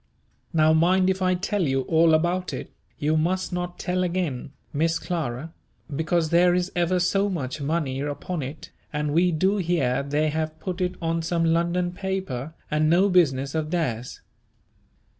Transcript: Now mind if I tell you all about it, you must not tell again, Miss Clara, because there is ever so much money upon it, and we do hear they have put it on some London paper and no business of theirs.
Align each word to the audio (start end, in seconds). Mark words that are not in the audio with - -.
Now 0.51 0.73
mind 0.73 1.11
if 1.11 1.21
I 1.21 1.35
tell 1.35 1.61
you 1.61 1.81
all 1.81 2.15
about 2.15 2.53
it, 2.53 2.71
you 2.97 3.15
must 3.15 3.53
not 3.53 3.77
tell 3.77 4.03
again, 4.03 4.51
Miss 4.73 4.97
Clara, 4.97 5.53
because 5.95 6.31
there 6.31 6.55
is 6.55 6.71
ever 6.75 6.99
so 6.99 7.29
much 7.29 7.61
money 7.61 7.99
upon 8.01 8.41
it, 8.41 8.71
and 8.91 9.13
we 9.13 9.31
do 9.31 9.57
hear 9.57 10.01
they 10.01 10.29
have 10.29 10.59
put 10.59 10.81
it 10.81 10.95
on 11.03 11.21
some 11.21 11.45
London 11.45 11.91
paper 11.91 12.55
and 12.71 12.89
no 12.89 13.09
business 13.09 13.53
of 13.53 13.69
theirs. 13.69 14.21